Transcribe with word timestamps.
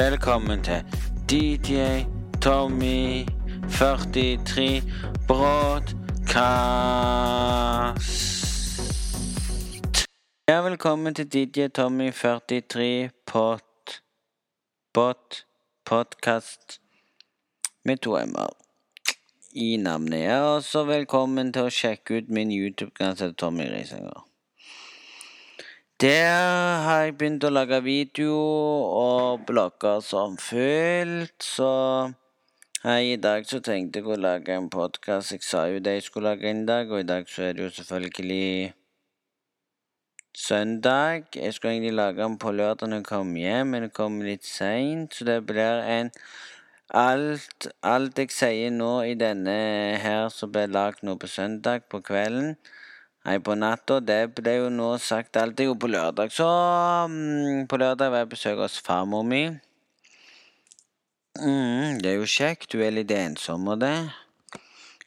Velkommen 0.00 0.62
til 0.64 0.84
DJ 1.30 1.74
Tommy 2.42 3.26
43 3.70 4.82
Broadcast. 5.28 5.98
Ja, 10.48 10.60
velkommen 10.60 11.14
til 11.14 11.32
DJ 11.32 11.66
Tommy 11.68 12.12
43 12.12 13.10
Pot... 13.26 14.02
Pot... 14.94 15.46
Podcast 15.84 16.80
med 17.84 17.96
to 17.96 18.16
m-er 18.16 18.56
i 19.52 19.76
navnet. 19.76 20.20
Ja, 20.20 20.40
også 20.40 20.84
velkommen 20.84 21.52
til 21.52 21.62
å 21.68 21.70
sjekke 21.70 22.22
ut 22.22 22.28
min 22.32 22.52
YouTube-kanal 22.52 23.34
Tommy 23.34 23.68
Risanger. 23.68 24.29
Der 26.00 26.80
har 26.80 27.02
jeg 27.04 27.18
begynt 27.20 27.44
å 27.44 27.50
lage 27.52 27.76
video 27.84 28.36
og 28.96 29.42
blogger 29.44 29.98
som 30.00 30.38
fullt, 30.40 31.44
så 31.44 31.66
her 32.86 33.00
i 33.04 33.18
dag 33.20 33.44
så 33.44 33.60
tenkte 33.60 34.00
jeg 34.00 34.08
å 34.08 34.16
lage 34.16 34.56
en 34.56 34.70
podkast. 34.72 35.34
Jeg 35.34 35.44
sa 35.44 35.66
jo 35.68 35.82
det 35.84 35.98
jeg 35.98 36.06
skulle 36.06 36.32
lage 36.32 36.48
en 36.48 36.64
dag, 36.64 36.88
og 36.88 37.02
i 37.02 37.08
dag 37.10 37.28
så 37.28 37.50
er 37.50 37.58
det 37.58 37.66
jo 37.66 37.74
selvfølgelig 37.82 38.72
søndag. 40.46 41.28
Jeg 41.36 41.52
skulle 41.58 41.74
egentlig 41.76 41.92
lage 42.00 42.22
den 42.22 42.40
på 42.40 42.56
lørdag 42.56 42.88
når 42.88 43.02
jeg 43.02 43.08
kom 43.12 43.36
hjem, 43.36 43.76
men 43.76 43.88
det 43.90 43.92
kom 44.00 44.20
litt 44.24 44.48
seint, 44.48 45.12
så 45.12 45.28
det 45.28 45.42
blir 45.52 45.84
en 45.84 46.14
Alt, 46.96 47.68
alt 47.86 48.18
jeg 48.18 48.32
sier 48.34 48.72
nå 48.74 49.04
i 49.06 49.12
denne 49.14 49.52
her 50.02 50.24
som 50.34 50.50
ble 50.50 50.64
lagd 50.66 51.04
nå 51.06 51.20
på 51.22 51.28
søndag 51.30 51.84
på 51.92 52.00
kvelden 52.02 52.56
Nei, 53.24 53.36
på 53.44 53.54
natta. 53.54 53.98
Det 54.00 54.20
ble 54.36 54.54
jo 54.56 54.68
nå 54.72 54.94
sagt 55.02 55.36
alt. 55.36 55.60
Jo, 55.60 55.74
på 55.76 55.90
lørdag. 55.92 56.32
Så 56.32 56.46
um, 56.46 57.66
på 57.68 57.80
lørdag 57.80 58.12
var 58.12 58.24
jeg 58.24 58.32
besøk 58.32 58.62
hos 58.62 58.80
farmor 58.80 59.26
mi. 59.28 59.44
Mm, 61.40 62.00
det 62.00 62.14
er 62.14 62.18
jo 62.18 62.28
kjekt. 62.28 62.72
Du 62.72 62.80
er 62.80 62.94
litt 62.96 63.12
ensom 63.12 63.68
og 63.68 63.82
det. 63.84 63.94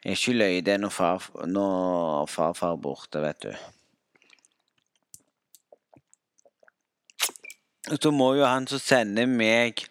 Jeg 0.04 0.12
er 0.12 0.18
ikke 0.18 0.36
løye 0.36 0.64
det 0.64 0.76
når, 0.80 0.92
far, 0.92 1.30
når 1.48 2.26
farfar 2.28 2.76
er 2.76 2.82
borte, 2.86 3.22
vet 3.24 3.46
du. 3.46 3.52
Så 7.98 8.10
må 8.14 8.34
jo 8.38 8.44
han 8.46 8.66
som 8.68 8.80
sender 8.80 9.26
meg 9.28 9.82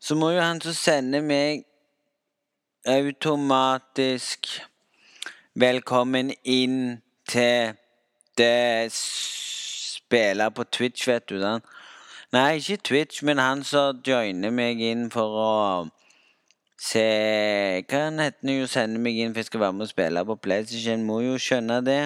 Så 0.00 0.16
må 0.20 0.34
jo 0.34 0.40
han 0.42 0.60
som 0.60 0.74
sender 0.76 1.22
meg 1.24 1.64
automatisk 2.86 4.50
Velkommen 5.56 6.34
inn 6.44 6.98
til 7.24 7.70
det 8.36 8.92
spiller 8.92 10.50
på 10.52 10.66
Twitch, 10.68 11.06
vet 11.08 11.24
du. 11.30 11.38
Den. 11.40 11.62
Nei, 12.36 12.58
ikke 12.58 12.76
Twitch, 12.84 13.22
men 13.24 13.40
han 13.40 13.62
som 13.64 14.02
joiner 14.04 14.52
meg 14.52 14.82
inn 14.84 15.06
for 15.14 15.38
å 15.40 15.54
se 16.76 17.06
Hva 17.88 18.02
han 18.02 18.20
heter 18.20 18.52
jo 18.52 18.68
sender 18.68 19.00
meg 19.00 19.16
inn 19.16 19.32
for 19.32 19.40
jeg 19.40 19.48
skal 19.48 19.64
være 19.64 19.78
med 19.78 19.86
og 19.86 19.92
spille 19.94 20.26
på 20.28 20.38
PlayStation. 20.44 21.08
Må 21.08 21.22
jo 21.24 21.40
skjønne 21.40 21.80
det. 21.88 22.02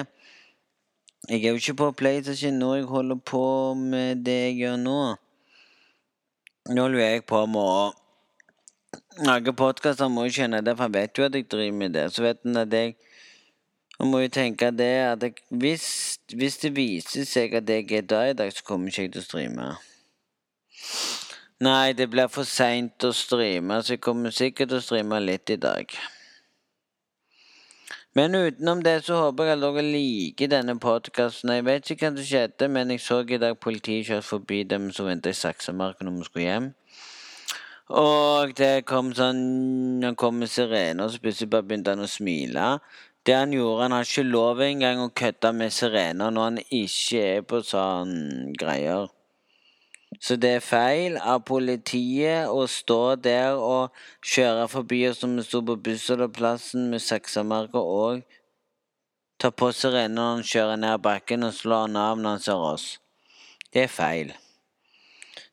Jeg 1.27 1.43
er 1.43 1.51
jo 1.51 1.59
ikke 1.59 1.77
på 1.83 1.91
PlayStation 2.05 2.55
når 2.55 2.77
jeg 2.77 2.89
holder 2.95 3.21
på 3.35 3.45
med 3.83 4.23
det 4.31 4.39
jeg 4.45 4.57
gjør 4.61 4.81
nå. 4.87 4.99
Nå 6.71 6.87
lurer 6.87 7.17
jeg 7.17 7.27
på 7.27 7.43
med 7.51 7.67
å 7.67 7.85
lage 9.27 9.59
podkaster. 9.59 10.07
Må 10.07 10.29
jo 10.29 10.37
skjønne 10.39 10.63
det, 10.63 10.79
for 10.79 10.87
han 10.87 10.99
vet 11.01 11.19
jo 11.19 11.27
at 11.27 11.35
jeg 11.35 11.51
driver 11.51 11.81
med 11.83 11.99
det. 11.99 12.13
Så 12.15 12.23
vet 12.23 12.45
han 12.47 12.63
at 12.63 12.79
jeg 12.79 12.95
man 14.01 14.09
må 14.09 14.23
vi 14.23 14.31
tenke 14.33 14.71
det 14.73 14.93
at 15.05 15.23
jeg, 15.23 15.35
hvis, 15.61 15.87
hvis, 16.33 16.55
det 16.63 16.71
viser 16.73 17.25
seg 17.29 17.53
at 17.53 17.69
jeg 17.69 17.85
er 17.93 18.07
der 18.09 18.31
i 18.31 18.37
dag, 18.37 18.49
så 18.49 18.63
kommer 18.65 18.89
ikke 18.89 19.03
jeg 19.03 19.11
til 19.13 19.21
å 19.21 19.25
streame. 19.27 19.67
Nei, 21.61 21.93
det 21.93 22.07
blir 22.09 22.31
for 22.33 22.49
seint 22.49 23.05
å 23.05 23.11
streame, 23.13 23.77
så 23.85 23.93
jeg 23.93 24.01
kommer 24.01 24.33
sikkert 24.33 24.71
til 24.71 24.79
å 24.79 24.85
streame 24.87 25.21
litt 25.21 25.53
i 25.53 25.59
dag. 25.61 25.93
Men 28.17 28.33
utenom 28.35 28.81
det 28.83 28.97
så 29.05 29.19
håper 29.21 29.51
jeg 29.51 29.59
at 29.59 29.67
dere 29.67 29.85
liker 29.85 30.49
denne 30.51 30.79
podkasten. 30.81 31.53
Jeg 31.53 31.67
vet 31.69 31.93
ikke 31.93 32.09
hva 32.09 32.15
som 32.17 32.27
skjedde, 32.31 32.71
men 32.73 32.95
jeg 32.95 33.05
så 33.05 33.21
i 33.21 33.39
dag 33.39 33.61
politiet 33.61 34.09
kjørte 34.09 34.29
forbi 34.31 34.63
dem 34.65 34.89
som 34.91 35.07
venta 35.07 35.29
i 35.29 35.37
Saksamarka 35.37 36.07
når 36.07 36.17
vi 36.17 36.27
skulle 36.31 36.47
hjem. 36.49 36.71
Og 37.91 38.53
det 38.55 38.85
kom 38.87 39.09
sånn 39.11 39.99
Han 40.03 40.15
kom 40.15 40.37
med 40.39 40.49
sirene, 40.49 41.03
og 41.03 41.11
så 41.11 41.21
plutselig 41.21 41.51
bare 41.51 41.67
begynte 41.67 41.93
han 41.93 42.03
å 42.03 42.09
smile. 42.09 42.67
Det 43.25 43.35
han 43.35 43.53
gjorde 43.53 43.81
Han 43.81 43.91
har 43.91 44.05
ikke 44.07 44.23
lov 44.23 44.61
engang 44.65 45.01
å 45.03 45.11
kødde 45.13 45.53
med 45.53 45.73
sirener 45.73 46.31
når 46.33 46.47
han 46.49 46.61
ikke 46.63 47.25
er 47.37 47.41
på 47.45 47.61
sånn 47.65 48.53
greier. 48.57 49.11
Så 50.19 50.35
det 50.35 50.49
er 50.57 50.65
feil 50.65 51.15
av 51.17 51.45
politiet 51.47 52.49
å 52.49 52.65
stå 52.67 53.15
der 53.15 53.55
og 53.55 53.93
kjøre 54.25 54.67
forbi 54.69 55.05
oss 55.07 55.21
som 55.23 55.37
vi 55.37 55.45
sto 55.45 55.61
på 55.65 55.77
bussholdeplassen 55.85 56.89
med 56.91 57.01
saksamerker 57.01 57.93
og 58.01 58.25
ta 59.41 59.53
på 59.53 59.71
sirenen 59.73 60.17
når 60.17 60.33
han 60.33 60.45
kjører 60.51 60.81
ned 60.83 61.05
bakken 61.05 61.47
og 61.47 61.55
slår 61.57 61.87
han 61.87 62.01
av 62.01 62.19
når 62.19 62.37
han 62.37 62.45
ser 62.49 62.67
oss. 62.73 62.87
Det 63.71 63.85
er 63.85 63.93
feil. 63.93 64.33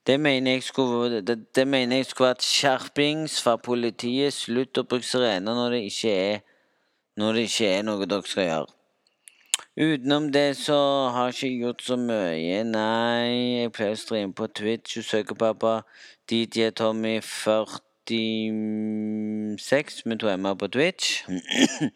Det 0.09 0.17
mener 0.21 0.57
jeg 0.57 0.65
skulle, 0.67 1.21
det, 1.21 1.37
det 1.55 1.69
mener 1.69 2.01
jeg 2.01 2.09
skulle 2.09 2.33
vært 2.33 2.45
skjerpings 2.49 3.39
fra 3.45 3.59
politiet. 3.61 4.35
Slutt 4.35 4.81
å 4.81 4.87
bruke 4.89 5.07
sirener 5.07 5.55
når 5.55 5.77
det 5.77 5.83
ikke 5.93 6.15
er 6.17 6.47
når 7.19 7.33
det 7.35 7.43
ikke 7.49 7.67
er 7.75 7.83
noe 7.87 8.07
dere 8.07 8.23
skal 8.27 8.45
gjøre. 8.47 8.69
Utenom 9.79 10.33
det 10.33 10.57
så 10.59 11.09
har 11.15 11.27
jeg 11.27 11.35
ikke 11.35 11.59
gjort 11.63 11.83
så 11.87 11.97
mye. 11.97 12.65
Nei, 12.67 13.63
jeg 13.63 13.73
pleier 13.75 13.93
å 13.95 13.97
streame 13.99 14.33
på 14.35 14.47
Twitch 14.51 14.99
og 14.99 15.05
søke 15.07 15.35
pappa. 15.39 15.83
DJ 16.31 16.71
Tommy 16.75 17.21
46 17.23 20.07
med 20.07 20.19
to 20.19 20.29
m-er 20.35 20.55
på 20.59 20.67
Twitch. 20.75 21.23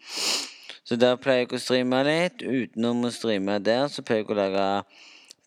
så 0.87 0.97
der 0.97 1.17
pleier 1.23 1.41
jeg 1.43 1.53
å 1.59 1.65
streame 1.65 2.03
litt. 2.07 2.43
Utenom 2.43 3.05
å 3.07 3.11
streame 3.15 3.59
der, 3.67 3.85
så 3.91 4.03
pleier 4.07 4.23
jeg 4.23 4.31
å 4.31 4.35
lage 4.39 4.67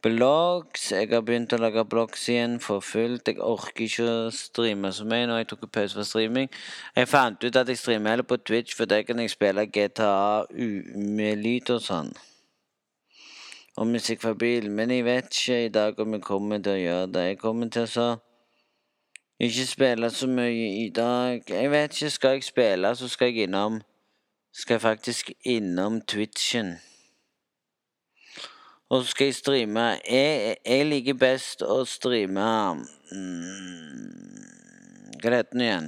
blogs. 0.05 0.91
Jeg 0.91 1.09
har 1.09 1.23
begynt 1.25 1.53
å 1.55 1.57
lage 1.57 1.81
blogs 1.89 2.27
igjen 2.29 2.59
for 2.61 2.83
fullt. 2.85 3.31
Jeg 3.31 3.41
orker 3.41 3.87
ikke 3.87 4.05
å 4.05 4.29
streame 4.33 4.91
så 4.93 5.07
mye 5.09 5.25
når 5.25 5.41
jeg 5.41 5.49
tok 5.51 5.65
pause 5.73 5.97
for 5.97 6.05
streaming. 6.05 6.51
Jeg 6.93 7.09
fant 7.09 7.41
ut 7.41 7.57
at 7.57 7.71
jeg 7.71 7.81
streamer 7.81 8.13
heller 8.13 8.27
på 8.29 8.37
Twitch, 8.37 8.75
for 8.77 8.85
der 8.89 9.01
kan 9.07 9.23
jeg 9.23 9.33
spille 9.33 9.65
GTA 9.65 10.45
med 10.53 11.41
lyd 11.41 11.73
og 11.73 11.81
sånn. 11.87 12.13
Og 13.81 13.89
musikk 13.89 14.21
fra 14.21 14.35
bil. 14.37 14.69
Men 14.69 14.93
jeg 14.93 15.07
vet 15.09 15.33
ikke 15.33 15.59
i 15.65 15.73
dag 15.73 15.99
om 15.99 16.13
jeg 16.13 16.27
kommer 16.29 16.61
til 16.61 16.77
å 16.77 16.83
gjøre 16.83 17.11
det. 17.17 17.27
Jeg 17.31 17.41
kommer 17.41 17.73
til 17.73 17.89
å 18.05 18.09
ikke 19.41 19.69
spille 19.73 20.13
så 20.13 20.29
mye 20.31 20.73
i 20.85 20.89
dag. 20.95 21.41
Jeg 21.49 21.71
vet 21.73 21.97
ikke. 21.97 22.13
Skal 22.13 22.37
jeg 22.37 22.51
spille, 22.53 22.93
så 22.95 23.09
skal 23.09 23.33
jeg 23.33 23.49
innom 23.49 23.81
Skal 24.55 24.77
jeg 24.77 24.81
faktisk 24.85 25.31
innom 25.43 25.99
Twitchen. 26.07 26.77
Og 28.89 29.01
så 29.01 29.11
skal 29.11 29.29
jeg 29.29 29.37
streame 29.39 29.85
Jeg, 30.05 30.57
jeg 30.61 30.85
liker 30.85 31.17
best 31.17 31.63
å 31.65 31.79
streame 31.89 32.49
mm, 33.11 34.35
Hva 35.21 35.33
heter 35.33 35.55
den 35.55 35.65
igjen? 35.65 35.87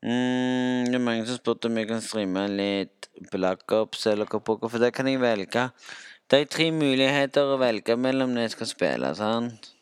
Mm, 0.00 0.86
det 0.86 0.96
er 0.96 1.02
mange 1.04 1.26
som 1.28 1.36
spurte 1.40 1.68
om 1.68 1.76
jeg 1.76 1.90
kan 1.90 2.04
streame 2.04 2.46
litt 2.54 3.10
Black 3.32 3.66
Ops 3.76 4.06
eller 4.08 4.30
hva 4.30 4.40
for 4.40 4.78
det 4.80 4.94
kan 4.96 5.10
jeg 5.10 5.20
velge. 5.20 5.66
Det 6.30 6.38
er 6.38 6.48
tre 6.48 6.70
muligheter 6.72 7.52
å 7.52 7.58
velge 7.60 7.98
mellom 8.00 8.32
når 8.32 8.46
jeg 8.46 8.54
skal 8.54 8.70
spille. 8.70 9.10
sant? 9.18 9.74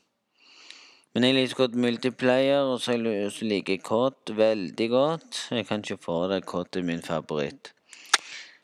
Men 1.14 1.24
jeg 1.28 1.36
liker 1.36 1.60
godt 1.62 1.78
multiplayer, 1.78 2.66
og 2.66 2.80
så 2.82 2.96
liker 2.98 3.76
jeg 3.76 3.84
COD 3.86 4.34
veldig 4.38 4.88
godt. 4.90 5.38
Jeg 5.54 5.68
kan 5.68 5.84
ikke 5.84 6.02
få 6.02 6.18
det. 6.32 6.44
COD 6.50 6.80
er 6.80 6.88
min 6.88 7.04
favoritt. 7.04 7.72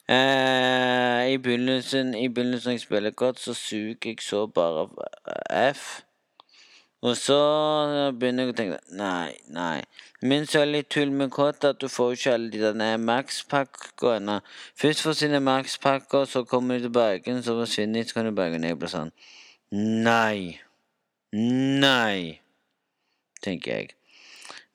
Eh, 0.05 0.74
i, 1.27 1.37
begynnelsen, 1.37 2.15
I 2.15 2.29
begynnelsen 2.29 2.71
når 2.71 2.73
jeg 2.73 2.81
spiller 2.81 3.11
godt, 3.11 3.41
så 3.41 3.55
suger 3.55 3.97
jeg 4.05 4.17
så 4.21 4.47
bare 4.47 4.89
F. 5.73 6.03
Og 7.05 7.17
så 7.21 7.37
begynner 8.17 8.47
jeg 8.47 8.55
å 8.55 8.57
tenke 8.57 8.79
Nei, 8.97 9.35
nei. 9.53 9.83
Min 10.25 10.47
så 10.49 10.63
er 10.63 10.71
litt 10.71 10.89
tull 10.95 11.11
med 11.13 11.35
kott 11.35 11.67
at 11.69 11.83
du 11.83 11.89
får 11.93 12.15
ikke 12.17 12.33
alle 12.33 12.49
de 12.53 12.63
der 12.65 12.97
Max-pakkene. 12.97 14.39
Først 14.81 15.05
forsvinner 15.05 15.45
Max-pakker, 15.45 16.25
så 16.25 16.47
kommer 16.49 16.79
du 16.79 16.87
tilbake, 16.87 17.35
så 17.45 17.59
forsvinner 17.59 18.01
de, 18.01 18.09
så 18.09 18.17
kan 18.17 18.31
du 18.31 18.33
bare 18.39 18.55
gå 18.55 18.63
ned 18.63 18.81
bli 18.81 18.89
sånn 18.89 19.13
Nei. 19.75 20.57
Nei. 21.35 22.41
Tenker 23.45 23.77
jeg. 23.77 23.93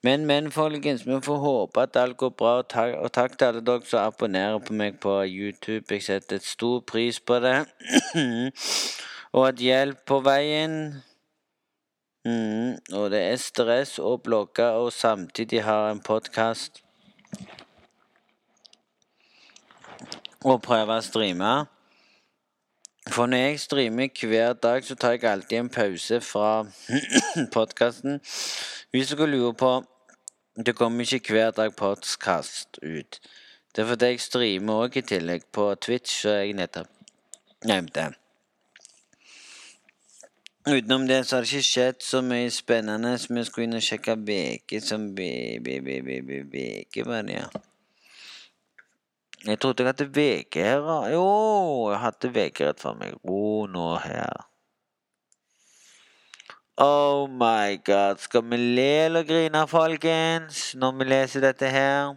Men, 0.02 0.26
men, 0.26 0.52
folkens, 0.52 1.06
vi 1.06 1.20
får 1.20 1.36
håpe 1.36 1.80
at 1.80 1.96
alt 1.96 2.16
går 2.16 2.30
bra. 2.30 2.54
Og 2.58 2.68
takk, 2.68 2.94
og 2.94 3.12
takk 3.12 3.38
til 3.38 3.44
alle 3.44 3.60
dere 3.60 3.84
som 3.84 4.06
abonnerer 4.06 4.58
på 4.64 4.72
meg 4.72 4.96
på 5.00 5.18
YouTube. 5.28 5.84
Jeg 5.90 6.02
setter 6.02 6.40
et 6.40 6.46
stor 6.46 6.80
pris 6.80 7.20
på 7.20 7.36
det. 7.44 7.58
og 9.36 9.48
at 9.48 9.60
hjelp 9.60 10.00
på 10.08 10.20
veien. 10.24 11.02
Mm, 12.24 12.80
og 12.92 13.10
det 13.12 13.20
er 13.26 13.36
stress 13.40 13.98
å 14.00 14.16
blogge 14.16 14.70
og 14.80 14.88
samtidig 14.92 15.66
ha 15.68 15.90
en 15.90 16.00
podkast. 16.00 16.80
Og 20.40 20.62
prøve 20.64 20.96
å 20.96 21.04
streame. 21.04 21.52
For 23.10 23.28
når 23.28 23.36
jeg 23.36 23.60
streamer 23.60 24.08
hver 24.24 24.52
dag, 24.52 24.84
så 24.84 24.96
tar 24.96 25.18
jeg 25.18 25.28
alltid 25.28 25.58
en 25.58 25.72
pause 25.72 26.20
fra 26.24 26.64
podkasten. 27.56 28.20
Hvis 28.90 29.12
dere 29.12 29.26
lurer 29.30 29.52
på 29.52 29.70
Det 30.66 30.76
kommer 30.76 31.12
ikke 31.14 31.32
hver 31.32 31.50
dag 31.50 31.76
podkast 31.76 32.78
ut. 32.82 33.20
Det 33.76 33.82
er 33.82 33.86
fordi 33.88 34.08
jeg 34.10 34.20
streamer 34.20 34.82
òg 34.84 34.98
i 34.98 35.02
tillegg 35.08 35.46
på 35.56 35.62
Twitch, 35.80 36.18
så 36.20 36.34
jeg 36.42 36.52
nettopp 36.58 36.90
nevnte. 37.64 38.10
Utenom 40.68 41.06
det 41.08 41.22
så 41.26 41.38
har 41.38 41.46
det 41.46 41.52
ikke 41.54 41.68
skjedd 41.70 42.04
så 42.04 42.20
mye 42.26 42.50
spennende, 42.52 43.14
som 43.22 43.38
vi 43.38 43.46
skulle 43.48 43.70
inn 43.70 43.78
og 43.78 43.86
sjekke 43.86 44.18
VG 44.20 44.76
som 44.84 45.08
VG 45.16 47.06
var 47.08 47.24
det, 47.24 47.38
ja. 47.38 47.48
Jeg 49.46 49.60
trodde 49.62 49.86
jeg 49.86 49.94
hadde 49.94 50.10
VG 50.12 50.60
her. 50.66 50.92
Jo, 51.14 51.26
jeg 51.94 52.04
hadde 52.04 52.34
VG 52.36 52.66
rett 52.68 52.84
for 52.84 53.00
meg. 53.00 53.16
Ro 53.24 53.64
nå 53.64 53.94
her. 54.04 54.49
Oh 56.82 57.26
my 57.28 57.76
god. 57.84 58.16
Skal 58.18 58.50
vi 58.50 58.56
le 58.56 59.04
eller 59.04 59.22
grine, 59.22 59.68
folkens, 59.68 60.74
når 60.74 60.92
vi 60.98 61.04
leser 61.04 61.40
dette 61.44 61.68
her? 61.68 62.14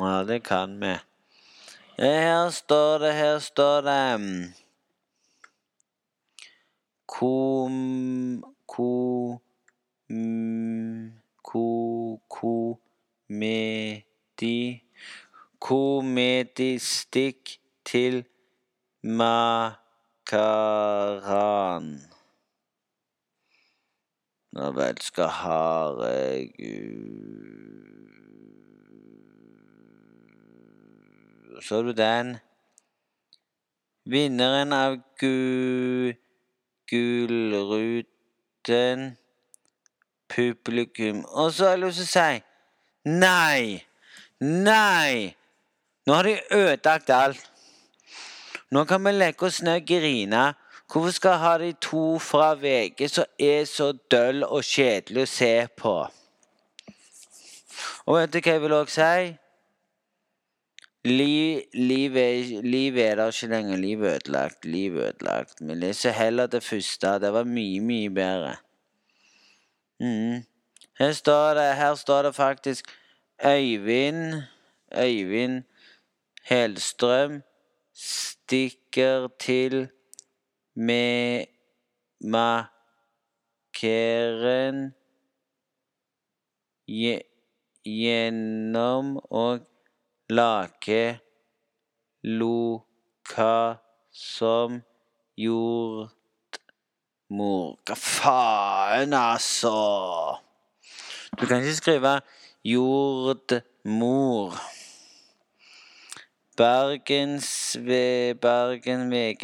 Ja, 0.00 0.24
det 0.26 0.42
kan 0.42 0.80
vi. 0.80 0.96
Her 1.98 2.50
står 2.50 2.98
det, 2.98 3.14
her 3.14 3.38
står 3.38 3.80
det 3.86 4.54
Kom... 7.06 8.44
Ko... 8.66 9.38
Ko... 11.42 12.20
Komedi 13.32 13.72
Komedistikk 15.62 17.58
til 17.86 18.24
makaran. 19.02 19.76
Nå 24.52 24.70
vel 24.76 24.98
skal 25.00 25.30
Herregud 25.32 26.92
Så 31.62 31.82
du 31.82 31.92
den? 31.94 32.36
Vinneren 34.04 34.72
av 34.74 34.96
gu, 35.20 36.12
Gullruten 36.90 38.18
Publikum. 40.28 41.24
Og 41.24 41.52
så 41.52 41.64
har 41.64 41.70
jeg 41.76 41.80
lyst 41.84 41.96
til 42.02 42.06
å 42.08 42.10
si 42.10 42.42
nei! 43.22 43.86
Nei! 44.42 45.41
Nå 46.06 46.14
har 46.14 46.22
de 46.26 46.38
ødelagt 46.50 47.10
alt. 47.10 47.50
Nå 48.70 48.84
kan 48.84 49.04
vi 49.04 49.12
legge 49.12 49.46
oss 49.46 49.62
ned 49.62 49.82
og 49.82 49.86
grine. 49.86 50.54
Hvorfor 50.92 51.10
skal 51.10 51.30
jeg 51.30 51.40
ha 51.40 51.52
de 51.58 51.72
to 51.80 52.18
fra 52.18 52.54
VG 52.54 53.06
som 53.08 53.24
er 53.38 53.64
så 53.64 53.92
døll 54.10 54.42
og 54.44 54.64
kjedelig 54.64 55.22
å 55.22 55.30
se 55.30 55.52
på? 55.78 55.94
Og 58.06 58.18
vet 58.18 58.32
du 58.32 58.40
hva 58.40 58.56
jeg 58.56 58.62
vil 58.64 58.74
også 58.76 59.06
si? 59.06 59.32
Liv, 61.02 61.62
liv, 61.74 62.16
er, 62.16 62.62
liv 62.62 62.98
er 62.98 63.16
der 63.18 63.32
ikke 63.32 63.50
lenger. 63.50 63.80
Liv 63.80 64.04
er 64.04 64.18
ødelagt. 64.18 64.64
Liv 64.64 64.96
er 64.96 65.08
ødelagt. 65.08 65.60
Vi 65.60 65.74
leser 65.74 66.14
heller 66.14 66.46
det 66.46 66.62
første. 66.62 67.16
Det 67.22 67.32
var 67.34 67.48
mye, 67.48 67.80
mye 67.80 68.10
bedre. 68.10 68.56
Mm. 70.02 70.42
Her 70.98 71.12
står 71.12 71.54
det, 71.58 71.68
her 71.76 71.94
står 71.94 72.22
det 72.22 72.34
faktisk 72.34 72.90
Øyvind 73.44 74.42
Øyvind 74.98 75.62
Helstrøm 76.42 77.42
stikker 77.94 79.28
til 79.38 79.88
med 80.74 81.46
makeren 82.20 82.82
gjennom 87.84 89.16
og 89.30 89.60
lage 90.30 91.20
loka 92.22 93.74
som 94.12 94.82
jordmor. 95.38 96.10
Hva 97.86 97.96
faen, 97.96 99.12
altså? 99.16 99.72
Du 101.40 101.46
kan 101.46 101.58
ikke 101.62 101.76
skrive 101.76 102.20
jordmor. 102.64 104.58
Bergens 106.62 107.76
Bergen 108.40 109.10
VG 109.10 109.42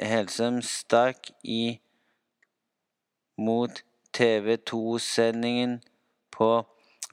Helsem 0.00 0.62
stakk 0.66 1.30
i 1.44 1.78
mot 3.38 3.84
TV 4.12 4.56
2-sendingen 4.70 5.76
på 6.34 6.66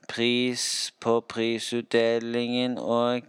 pris 0.09 0.63
på 0.97 1.21
prisutdelingen 1.29 2.77
og 2.81 3.21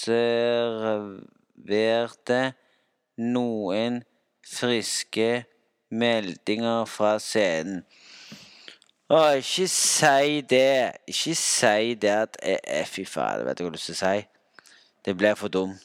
serverte 0.00 0.40
noen 3.36 4.00
friske 4.56 5.44
meldinger 5.92 6.88
fra 6.96 7.18
scenen. 7.20 7.84
Å, 9.06 9.18
ikke 9.38 9.68
si 9.70 10.40
det. 10.50 10.92
Ikke 11.06 11.34
si 11.38 11.94
det 12.02 12.10
at 12.10 12.38
eh, 12.42 12.82
Fy 12.90 13.04
faen, 13.06 13.44
vet 13.46 13.58
du 13.58 13.62
hva 13.62 13.68
jeg 13.68 13.70
har 13.70 13.76
lyst 13.76 13.92
til 13.92 13.94
å 13.94 14.00
si? 14.00 14.24
Det 15.06 15.14
ble 15.14 15.30
for 15.38 15.52
dumt. 15.52 15.84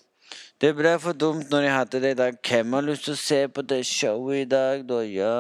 Det 0.62 0.72
ble 0.78 0.96
for 1.02 1.18
dumt 1.18 1.50
når 1.54 1.68
jeg 1.68 1.76
hadde 1.76 2.02
det 2.02 2.12
i 2.16 2.18
dag. 2.18 2.40
Hvem 2.48 2.74
har 2.74 2.86
lyst 2.86 3.06
til 3.06 3.14
å 3.14 3.22
se 3.22 3.40
på 3.54 3.62
det 3.66 3.80
showet 3.86 4.44
i 4.44 4.50
dag, 4.50 4.84
da? 4.90 5.00
Ja. 5.06 5.38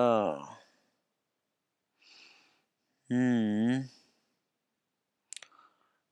Mm. 3.09 3.83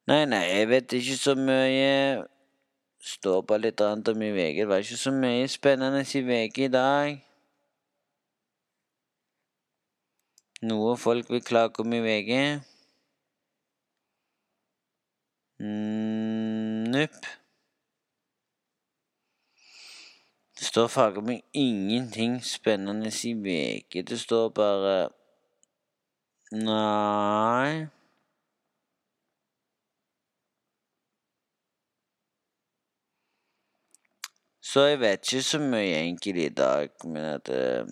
Nei, 0.09 0.23
nei, 0.25 0.43
jeg 0.49 0.69
vet 0.73 0.97
ikke 0.97 1.17
så 1.21 1.37
mye. 1.37 2.25
Står 3.13 3.41
bare 3.45 3.67
litt 3.67 3.81
annet 3.85 4.09
om 4.09 4.25
i 4.25 4.33
VG. 4.33 4.63
Det 4.63 4.69
var 4.69 4.81
ikke 4.81 5.01
så 5.05 5.13
mye 5.13 5.49
spennende 5.49 6.01
i 6.01 6.27
VG 6.33 6.63
i 6.65 6.73
dag. 6.73 7.28
Noe 10.61 10.97
folk 10.97 11.29
vil 11.31 11.43
klage 11.43 11.79
om 11.79 11.93
i 11.93 12.01
VG. 12.03 12.31
Mm, 15.59 16.89
Nupp. 16.91 17.29
Det 20.59 20.67
står 20.67 20.87
faget 20.87 21.41
ingenting 21.53 22.43
spennende 22.43 23.11
i 23.23 23.33
VG. 23.33 24.03
Det 24.09 24.19
står 24.19 24.49
bare 24.49 25.09
Nei 26.51 27.87
Så 34.61 34.81
jeg 34.81 34.99
vet 34.99 35.31
ikke 35.31 35.43
så 35.43 35.59
mye 35.59 35.95
egentlig 35.97 36.43
i 36.45 36.49
dag, 36.53 36.89
men 37.03 37.23
at 37.25 37.49
uh, 37.49 37.87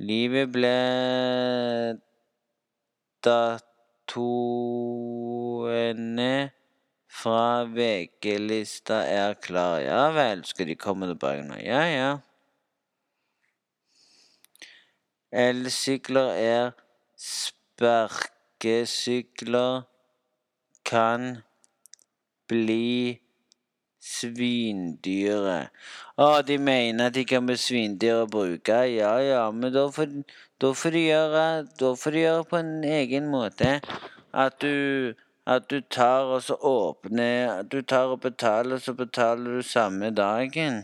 Livet 0.00 0.48
ble 0.52 0.76
Datoene 3.22 4.22
fra 7.12 7.68
VG-lista 7.68 9.04
er 9.04 9.36
klar. 9.44 9.80
Ja 9.84 10.08
vel, 10.16 10.40
skal 10.48 10.66
de 10.72 10.76
komme 10.80 11.04
tilbake 11.10 11.42
nå? 11.46 11.56
Ja, 11.60 11.82
ja. 11.92 12.18
Elsykler 15.32 16.28
er 16.40 16.72
sparkesykler. 17.16 19.82
Kan 20.88 21.42
bli 22.50 23.21
svindyre. 24.02 25.58
Å, 26.18 26.28
de 26.46 26.58
mener 26.58 27.10
at 27.10 27.16
de 27.16 27.24
kan 27.28 27.46
bli 27.46 27.56
svindyre 27.60 28.24
å 28.24 28.30
bruke. 28.30 28.82
Ja, 28.90 29.14
ja, 29.22 29.44
men 29.54 29.74
da 29.74 29.86
får, 29.94 30.16
da 30.62 30.72
får, 30.76 30.96
de 30.96 31.04
gjøre, 31.08 31.44
da 31.80 31.92
får 31.98 32.16
de 32.16 32.24
gjøre 32.24 32.48
på 32.50 32.62
en 32.62 32.72
egen 32.88 33.28
måte. 33.32 33.76
At 34.32 34.58
du, 34.64 35.14
at 35.46 35.68
du 35.70 35.78
tar 35.92 36.30
og 36.32 36.40
så 36.46 36.54
åpner 36.56 37.58
At 37.58 37.70
du 37.72 37.82
tar 37.82 38.14
og 38.14 38.22
betaler, 38.24 38.80
så 38.82 38.94
betaler 38.96 39.60
du 39.60 39.62
samme 39.66 40.10
dagen. 40.16 40.82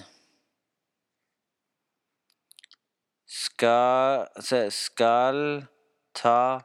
skal, 3.29 4.27
skal 4.71 5.67
ta 6.15 6.61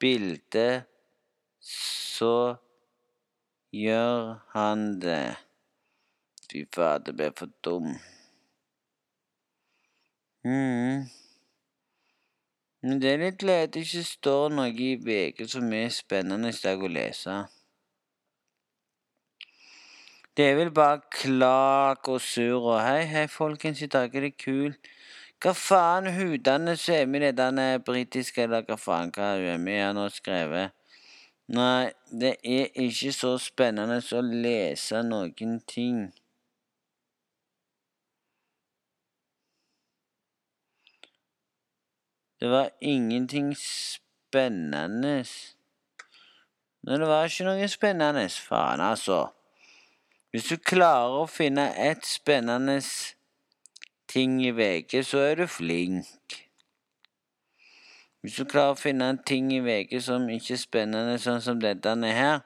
bilde, 0.00 0.84
så 1.60 2.56
gjør 3.72 4.38
han 4.54 5.00
det. 5.00 5.47
Fy 6.48 6.64
fader, 6.74 7.12
ble 7.12 7.28
for 7.36 7.50
dum. 7.64 7.92
Mm. 10.44 11.04
Men 12.80 13.00
det 13.02 13.10
er 13.12 13.20
litt 13.20 13.42
leit 13.44 13.74
det 13.74 13.82
ikke 13.84 14.04
står 14.06 14.52
noe 14.54 14.70
i 14.72 14.94
VG 15.02 15.42
som 15.52 15.72
er 15.76 15.90
spennende 15.92 16.52
i 16.54 16.60
dag 16.62 16.84
å 16.84 16.90
lese. 16.94 17.38
Det 20.38 20.46
er 20.46 20.54
vel 20.54 20.70
bare 20.70 21.02
klak 21.10 22.08
og 22.08 22.20
sur 22.22 22.62
og 22.62 22.78
hei, 22.78 23.02
hei, 23.10 23.26
folkens, 23.26 23.82
i 23.82 23.90
dag 23.90 24.14
er 24.14 24.28
det 24.28 24.36
kult. 24.38 24.88
Hva 25.42 25.52
faen, 25.54 26.06
hudene 26.14 26.76
som 26.78 26.94
er 26.94 27.10
med 27.10 27.26
i 27.26 27.34
denne 27.34 27.66
britiske, 27.82 28.46
eller 28.46 28.62
hva 28.66 28.78
faen 28.78 29.10
hva 29.14 29.32
hun 29.34 29.50
er 29.52 29.58
med 29.62 29.74
i, 29.74 29.82
har 29.82 29.96
nå 29.98 30.06
skrevet. 30.14 30.72
Nei, 31.58 31.90
det 32.22 32.36
er 32.44 32.70
ikke 32.86 33.12
så 33.16 33.34
spennende 33.42 33.98
å 34.14 34.22
lese 34.22 35.02
noen 35.02 35.58
ting. 35.66 36.08
Det 42.40 42.50
var 42.50 42.70
ingenting 42.80 43.56
spennende. 43.58 45.24
Nei, 46.82 46.98
det 46.98 47.08
var 47.08 47.26
ikke 47.26 47.46
noe 47.48 47.68
spennende. 47.68 48.28
Faen, 48.30 48.80
altså. 48.80 49.24
Hvis 50.30 50.50
du 50.52 50.56
klarer 50.60 51.22
å 51.22 51.30
finne 51.30 51.70
ett 51.74 52.06
spennende 52.06 52.78
ting 54.08 54.38
i 54.44 54.52
VG, 54.54 55.00
så 55.04 55.24
er 55.30 55.42
du 55.42 55.46
flink. 55.50 56.36
Hvis 58.22 58.38
du 58.38 58.44
klarer 58.44 58.74
å 58.74 58.78
finne 58.78 59.08
en 59.08 59.20
ting 59.22 59.50
i 59.54 59.60
VG 59.64 59.98
som 60.04 60.28
ikke 60.30 60.54
er 60.56 60.62
spennende, 60.62 61.18
sånn 61.22 61.42
som 61.42 61.60
dette 61.62 61.94
her 62.04 62.40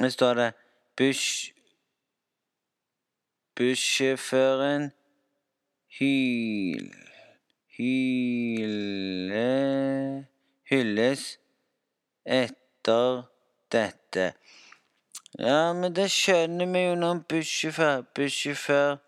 Her 0.00 0.10
står 0.10 0.38
det 0.38 0.50
Bush 0.96 1.52
Bussjåføren 3.58 4.92
hyl 5.98 7.11
hyle 7.78 9.46
hylles 10.70 11.38
etter 12.24 13.24
dette. 13.72 14.26
Ja, 15.38 15.72
men 15.72 15.94
det 15.96 16.10
skjønner 16.12 16.68
vi 16.74 16.84
jo 16.84 16.94
når 17.00 17.22
Bussjåfør 17.32 19.00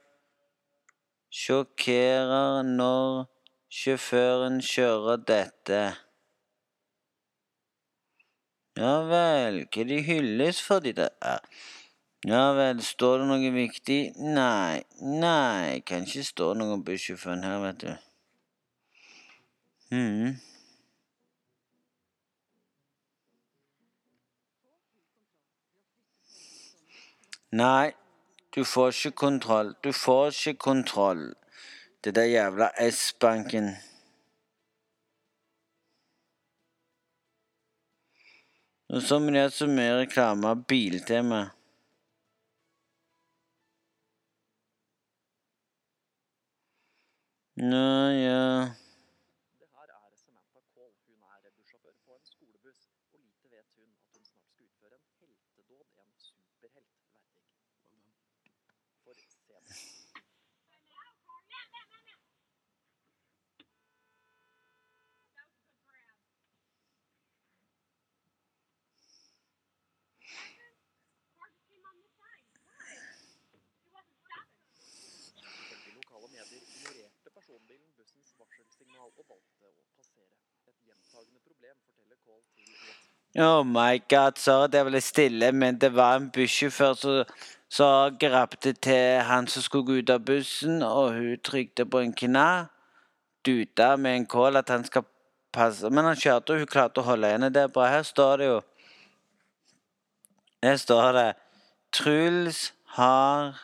sjokkerer 1.35 2.63
når 2.63 3.27
sjåføren 3.69 4.61
kjører 4.63 5.23
dette. 5.29 5.83
Ja 8.79 8.95
vel, 9.11 9.61
hva 9.69 9.85
de 9.91 10.01
hylles 10.07 10.63
for 10.63 10.83
de 10.85 10.95
der? 10.97 11.45
Ja 12.27 12.47
vel, 12.57 12.81
står 12.83 13.21
det 13.21 13.29
noe 13.29 13.53
viktig? 13.55 14.01
Nei, 14.17 14.81
nei, 15.03 15.83
kan 15.87 16.09
ikke 16.09 16.25
stå 16.27 16.55
noe 16.59 16.79
om 16.79 16.85
bussjåføren 16.87 17.45
her, 17.47 17.61
vet 17.67 17.85
du. 17.85 17.93
Hmm. 19.95 20.35
Nei, 27.53 27.93
du 28.57 28.65
får 28.65 28.89
ikke 28.89 29.11
kontroll. 29.23 29.75
Du 29.85 29.93
får 29.93 30.27
ikke 30.33 30.59
kontroll. 30.59 31.23
Det 32.05 32.17
der 32.19 32.25
jævla 32.25 32.73
S-banken. 32.91 33.71
Og 38.89 39.03
så 39.03 39.19
må 39.19 39.31
de 39.31 39.45
ha 39.47 39.51
så 39.51 39.71
mye 39.71 40.01
reklame 40.03 40.51
av 40.57 40.67
Biltema. 40.67 41.45
Nå, 47.63 47.85
ja 48.19 48.41
Oh 83.37 83.65
my 83.65 83.99
god, 84.09 84.39
sorry 84.39 84.69
det 84.71 84.85
ble 84.87 85.01
stille, 85.03 85.53
men 85.53 85.79
det 85.83 85.91
var 85.95 86.21
en 86.21 86.29
bussjåfør 86.31 87.25
som 87.69 88.19
grabte 88.21 88.73
til 88.73 89.25
han 89.27 89.49
som 89.51 89.63
skulle 89.63 89.87
gå 89.89 89.97
ut 89.99 90.11
av 90.15 90.21
bussen, 90.23 90.83
og 90.87 91.17
hun 91.17 91.41
trykte 91.43 91.87
på 91.87 91.99
en 91.99 92.15
knapp. 92.15 92.71
Duta 93.45 93.97
med 93.97 94.17
en 94.17 94.27
kål 94.27 94.57
at 94.57 94.71
han 94.73 94.85
skal 94.85 95.03
passe 95.53 95.91
Men 95.91 96.07
han 96.09 96.17
kjørte, 96.17 96.55
og 96.55 96.63
hun 96.63 96.71
klarte 96.71 97.03
å 97.03 97.05
holde 97.05 97.29
henne. 97.29 97.51
Det 97.53 97.61
er 97.61 97.73
bra. 97.75 97.91
Her 97.93 98.07
står 98.09 98.39
det 98.41 98.47
jo 98.47 98.61
Her 100.65 100.79
står 100.81 101.11
det 101.13 101.27
Truls 101.93 102.73
har 102.97 103.59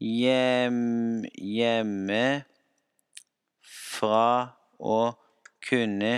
hjem, 0.00 1.26
hjemme 1.36 2.47
fra 3.98 4.54
å 4.78 4.98
kunne 5.68 6.12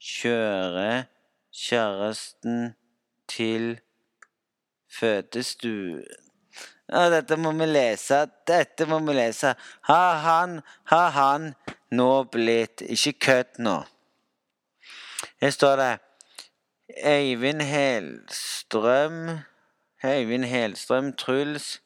kjøre 0.00 1.04
kjæresten 1.54 2.74
til 3.30 3.78
fødestuen. 4.90 6.04
Ja, 6.92 7.08
dette 7.08 7.38
må 7.40 7.54
vi 7.56 7.66
lese. 7.66 8.26
Dette 8.46 8.86
må 8.86 8.98
vi 9.06 9.14
lese. 9.16 9.54
Har 9.88 10.18
han, 10.24 10.58
har 10.92 11.10
han 11.16 11.46
nå 11.94 12.10
blitt 12.28 12.84
Ikke 12.84 13.14
kødd 13.26 13.62
nå. 13.64 13.78
Her 15.40 15.54
står 15.54 15.80
det 15.80 15.92
Eivind 17.08 17.64
Helstrøm 17.64 19.38
Eivind 20.04 20.44
Helstrøm, 20.44 21.12
Truls 21.16 21.78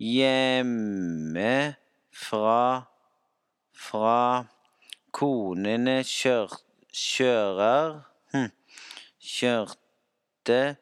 hjemme 0.00 1.76
fra 2.16 2.86
fra 3.76 4.44
konene 5.12 6.02
kjør, 6.04 6.56
kjører 6.92 8.00
hm, 8.32 8.50
kjørte 9.20 10.76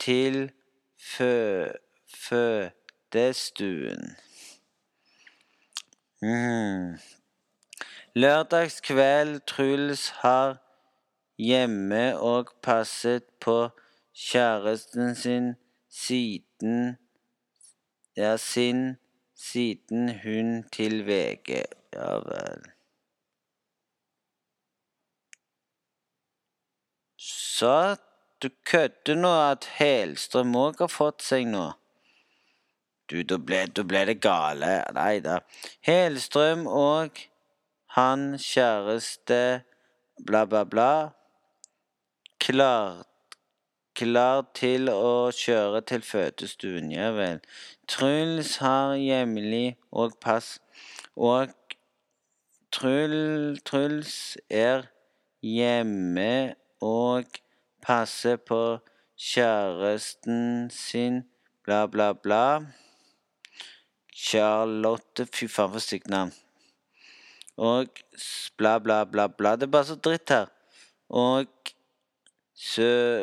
til 0.00 0.50
fø, 0.98 1.66
fødestuen. 2.08 4.16
Mm. 6.22 6.98
Lørdagskveld 8.14 9.40
Truls 9.46 10.08
har 10.08 10.56
hjemme 11.38 12.18
og 12.18 12.48
passet 12.62 13.24
på 13.40 13.68
kjæresten 14.14 15.14
sin 15.14 15.54
siden 15.88 16.98
ja, 18.16 18.36
sin 18.36 18.96
siden 19.40 20.12
hun 20.22 20.52
til 20.72 21.02
VG. 21.06 21.64
Ja 21.96 22.12
vel. 22.26 22.68
Så 27.16 27.96
du 28.42 28.48
kødder 28.64 29.18
nå 29.20 29.32
at 29.50 29.66
Helstrøm 29.76 30.54
òg 30.56 30.84
har 30.84 30.92
fått 30.92 31.24
seg 31.24 31.48
noe? 31.50 31.74
Du, 33.10 33.18
da 33.26 33.40
ble, 33.42 33.64
ble 33.90 34.04
det 34.06 34.20
gale. 34.22 34.70
Nei 34.96 35.18
da. 35.24 35.40
Helstrøm 35.84 36.62
og 36.70 37.18
han 37.96 38.36
kjæreste 38.38 39.40
bla, 40.24 40.44
bla, 40.46 40.62
bla. 40.64 40.92
Klart 42.40 43.09
klar 44.00 44.46
til 44.56 44.88
å 44.88 45.30
kjøre 45.34 45.82
til 45.88 46.04
fødestuen. 46.04 46.88
Ja 46.94 47.10
vel. 47.12 47.40
Truls 47.90 48.56
har 48.64 48.94
hjemlig 48.96 49.76
og 49.92 50.16
pass. 50.24 50.58
Og 51.16 51.52
Trull, 52.72 53.58
Truls 53.66 54.38
er 54.48 54.86
hjemme 55.44 56.54
og 56.80 57.40
passer 57.84 58.38
på 58.38 58.78
kjæresten 59.20 60.70
sin, 60.72 61.24
bla, 61.66 61.84
bla, 61.90 62.12
bla. 62.14 62.44
Charlotte 64.14 65.26
Fy 65.34 65.48
faen, 65.48 65.74
for 65.74 65.82
stygt 65.82 66.08
navn. 66.12 66.32
Og 67.60 68.00
bla, 68.56 68.78
bla, 68.78 69.02
bla, 69.04 69.26
bla. 69.28 69.56
Det 69.58 69.68
er 69.68 69.74
bare 69.74 69.90
så 69.90 69.98
dritt 69.98 70.32
her. 70.32 70.48
Og 71.10 71.74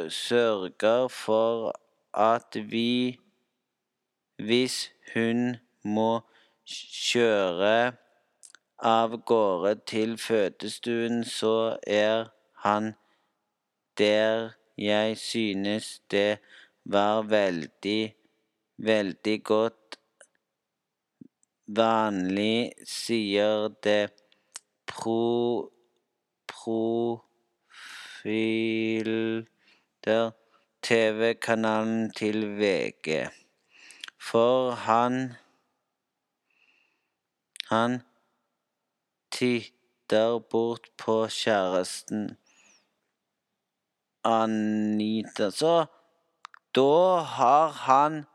sørger 0.10 1.08
for 1.08 1.79
at 2.13 2.72
vi 2.72 3.20
Hvis 4.38 4.91
hun 5.13 5.56
må 5.84 6.22
kjøre 6.65 7.94
av 8.79 9.17
gårde 9.25 9.75
til 9.89 10.17
fødestuen, 10.17 11.24
så 11.24 11.77
er 11.88 12.29
han 12.65 12.94
der 13.98 14.50
jeg 14.77 15.17
synes 15.17 16.01
det 16.12 16.38
var 16.86 17.22
veldig, 17.22 18.15
veldig 18.77 19.44
godt. 19.44 20.00
Vanlig, 21.67 22.72
sier 22.86 23.74
det 23.84 24.12
pro... 24.86 25.74
profilter 28.27 30.31
TV-kanalen 30.84 32.12
til 32.12 32.60
VG. 32.60 33.29
For 34.19 34.72
han 34.72 35.36
Han 37.69 38.01
titter 39.31 40.39
bort 40.39 40.88
på 40.98 41.27
kjæresten 41.27 42.38
Anita. 44.24 45.51
Så 45.51 45.86
da 46.75 47.19
har 47.19 47.67
han 47.67 48.25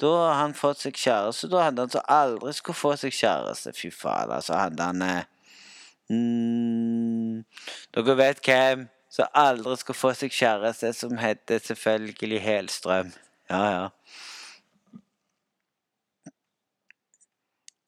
Da 0.00 0.06
har 0.06 0.34
han 0.34 0.54
fått 0.54 0.78
seg 0.78 0.94
kjæreste. 0.94 1.50
Da 1.50 1.62
hadde 1.62 1.82
han 1.82 1.90
så 1.90 2.00
aldri 2.08 2.52
skulle 2.52 2.76
få 2.76 2.96
seg 2.96 3.12
kjæreste. 3.12 3.72
Fy 3.72 3.90
faen, 3.90 4.30
altså. 4.30 4.54
Hadde 4.54 4.82
han 4.82 5.02
eh, 5.02 5.24
mm, 6.12 7.44
Dere 7.94 8.16
vet 8.16 8.42
hvem 8.46 8.86
som 9.12 9.28
aldri 9.36 9.76
skal 9.76 9.96
få 9.96 10.12
seg 10.16 10.32
kjæreste, 10.32 10.92
som 10.96 11.18
heter 11.20 11.60
selvfølgelig 11.60 12.40
Helstrøm. 12.40 13.12
Ja, 13.50 13.64
ja. 13.70 13.88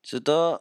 Så 0.04 0.20
da 0.20 0.58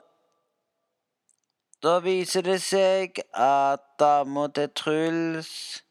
Da 1.84 1.98
viser 2.00 2.46
det 2.48 2.62
seg 2.64 3.18
at 3.36 3.82
dama 4.00 4.46
til 4.56 4.70
Truls 4.72 5.84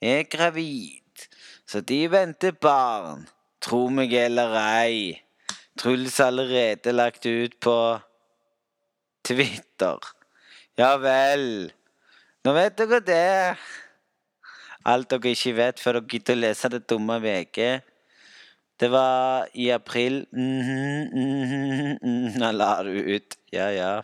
er 0.00 0.22
gravid. 0.22 1.26
Så 1.68 1.80
de 1.80 1.98
venter 2.08 2.56
barn. 2.56 3.26
Tro 3.60 3.90
meg 3.92 4.12
eller 4.16 4.56
ei. 4.56 5.20
Truls 5.76 6.16
allerede 6.20 6.96
lagt 6.96 7.26
ut 7.26 7.60
på 7.60 7.76
Twitter. 9.24 10.13
Ja 10.78 10.96
vel. 10.98 11.70
Nå 12.44 12.52
vet 12.56 12.78
dere 12.78 12.98
det. 13.06 13.56
Alt 14.90 15.12
dere 15.12 15.30
ikke 15.30 15.52
vet 15.54 15.80
før 15.80 16.00
dere 16.00 16.10
gidder 16.10 16.34
å 16.34 16.40
lese 16.40 16.70
det 16.72 16.80
dumme 16.90 17.20
VG. 17.22 17.60
Det 18.82 18.88
var 18.90 19.46
i 19.54 19.68
april 19.70 20.26
mm 20.32 20.60
-hmm, 20.66 21.98
mm 22.02 22.42
Han 22.42 22.56
la 22.56 22.82
det 22.82 22.90
ut. 23.16 23.38
Ja, 23.52 23.70
ja. 23.70 24.02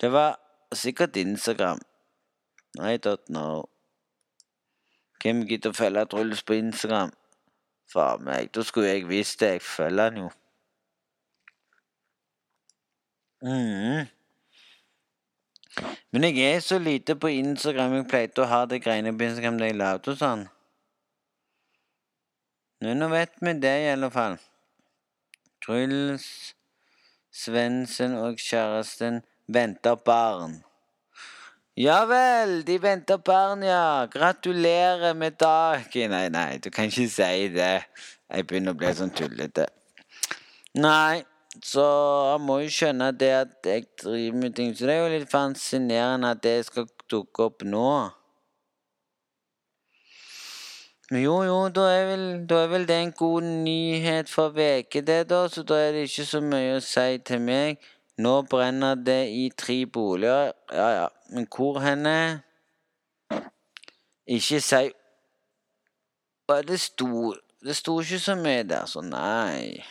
Det 0.00 0.08
var 0.12 0.36
sikkert 0.72 1.16
Instagram. 1.16 1.80
I 2.78 2.96
don't 2.96 3.26
know. 3.26 3.68
Hvem 5.22 5.46
gidder 5.46 5.70
å 5.70 5.72
følge 5.72 6.06
Truls 6.06 6.42
på 6.42 6.54
Instagram? 6.54 7.12
Faen 7.92 8.24
meg, 8.24 8.54
da 8.54 8.62
skulle 8.62 8.88
jeg 8.88 9.08
visst 9.08 9.40
det. 9.40 9.52
Jeg 9.52 9.62
følger 9.62 10.04
han 10.04 10.16
jo. 10.16 10.30
Mm. 13.42 14.15
Men 16.12 16.28
jeg 16.28 16.56
er 16.56 16.60
så 16.64 16.78
lite 16.78 17.16
på 17.20 17.30
Instagram. 17.32 17.98
Jeg 18.00 18.08
pleide 18.10 18.44
å 18.44 18.50
ha 18.50 18.64
det 18.68 18.82
greiene 18.84 19.12
på 19.16 19.26
Instagram 19.28 19.58
da 19.60 19.70
jeg 19.70 19.78
lagde 19.78 20.14
og 20.14 20.20
sånn. 20.20 20.44
Nå, 22.84 22.92
nå 22.96 23.08
vet 23.12 23.34
vi 23.40 23.56
det, 23.60 23.74
i 23.84 23.90
alle 23.92 24.10
fall. 24.12 24.36
Truls 25.64 26.54
Svendsen 27.36 28.14
og 28.16 28.38
kjæresten 28.40 29.20
venter 29.52 29.98
barn. 30.00 30.62
Ja 31.76 31.98
vel, 32.08 32.62
de 32.64 32.78
venter 32.80 33.20
barn, 33.20 33.60
ja. 33.66 34.06
Gratulerer 34.08 35.12
med 35.12 35.36
dagen. 35.40 36.14
Nei, 36.14 36.28
nei, 36.32 36.56
du 36.64 36.70
kan 36.72 36.88
ikke 36.88 37.08
si 37.12 37.48
det. 37.52 37.74
Jeg 38.32 38.46
begynner 38.48 38.72
å 38.72 38.80
bli 38.80 38.92
sånn 38.96 39.12
tullete. 39.12 39.66
Nei, 40.80 41.26
så 41.64 41.86
jeg 42.32 42.42
må 42.44 42.58
jo 42.62 42.70
skjønne 42.72 43.10
det 43.16 43.32
at 43.36 43.68
jeg 43.68 43.86
driver 44.02 44.38
med 44.42 44.54
ting. 44.56 44.74
Så 44.76 44.86
det 44.86 44.94
er 44.94 45.02
jo 45.02 45.14
litt 45.14 45.30
fascinerende 45.30 46.30
at 46.34 46.42
det 46.44 46.56
skal 46.66 46.88
dukke 47.10 47.48
opp 47.48 47.64
nå. 47.64 47.88
Jo, 51.14 51.36
jo, 51.46 51.58
da 51.70 51.84
er, 51.92 52.04
vel, 52.08 52.24
da 52.50 52.64
er 52.64 52.70
vel 52.72 52.86
det 52.88 52.96
en 52.98 53.12
god 53.14 53.44
nyhet 53.46 54.30
for 54.30 54.50
VG, 54.56 55.04
det, 55.06 55.20
da. 55.30 55.44
Så 55.48 55.62
da 55.62 55.78
er 55.78 55.92
det 55.94 56.08
ikke 56.08 56.26
så 56.26 56.40
mye 56.42 56.80
å 56.80 56.82
si 56.82 57.20
til 57.22 57.44
meg. 57.46 57.78
Nå 58.18 58.40
brenner 58.50 58.98
det 58.98 59.20
i 59.30 59.46
tre 59.54 59.84
boliger. 59.86 60.50
Ja, 60.72 60.88
ja. 60.96 61.08
Men 61.30 61.46
hvor 61.46 61.78
henne? 61.84 62.42
Ikke 64.26 64.60
si 64.60 64.88
det 66.66 66.80
sto 66.80 67.34
Det 67.62 67.76
sto 67.76 68.00
ikke 68.00 68.18
så 68.18 68.34
mye 68.38 68.62
der, 68.62 68.86
så 68.86 69.00
nei. 69.02 69.82